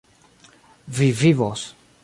Vi 0.99 1.09
vivos. 1.21 1.61